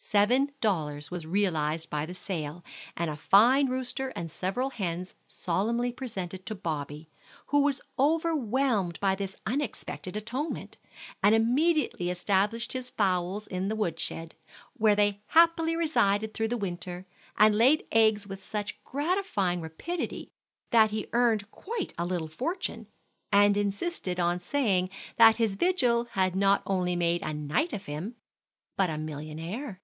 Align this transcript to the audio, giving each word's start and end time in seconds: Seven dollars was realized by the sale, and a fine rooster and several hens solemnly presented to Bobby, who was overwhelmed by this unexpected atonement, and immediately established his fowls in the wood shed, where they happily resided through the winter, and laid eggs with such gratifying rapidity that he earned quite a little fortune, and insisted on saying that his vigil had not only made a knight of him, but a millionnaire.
Seven 0.00 0.52
dollars 0.62 1.10
was 1.10 1.26
realized 1.26 1.90
by 1.90 2.06
the 2.06 2.14
sale, 2.14 2.64
and 2.96 3.10
a 3.10 3.16
fine 3.16 3.68
rooster 3.68 4.08
and 4.16 4.30
several 4.30 4.70
hens 4.70 5.14
solemnly 5.26 5.92
presented 5.92 6.46
to 6.46 6.54
Bobby, 6.54 7.10
who 7.48 7.62
was 7.62 7.82
overwhelmed 7.98 8.98
by 9.00 9.14
this 9.14 9.36
unexpected 9.44 10.16
atonement, 10.16 10.78
and 11.22 11.34
immediately 11.34 12.08
established 12.08 12.72
his 12.72 12.88
fowls 12.88 13.46
in 13.48 13.68
the 13.68 13.76
wood 13.76 14.00
shed, 14.00 14.34
where 14.72 14.96
they 14.96 15.20
happily 15.26 15.76
resided 15.76 16.32
through 16.32 16.48
the 16.48 16.56
winter, 16.56 17.04
and 17.36 17.54
laid 17.54 17.84
eggs 17.92 18.26
with 18.26 18.42
such 18.42 18.82
gratifying 18.84 19.60
rapidity 19.60 20.30
that 20.70 20.90
he 20.90 21.08
earned 21.12 21.50
quite 21.50 21.92
a 21.98 22.06
little 22.06 22.28
fortune, 22.28 22.86
and 23.30 23.58
insisted 23.58 24.18
on 24.18 24.40
saying 24.40 24.88
that 25.16 25.36
his 25.36 25.56
vigil 25.56 26.04
had 26.12 26.34
not 26.34 26.62
only 26.66 26.96
made 26.96 27.20
a 27.22 27.34
knight 27.34 27.74
of 27.74 27.84
him, 27.86 28.14
but 28.74 28.88
a 28.88 28.96
millionnaire. 28.96 29.82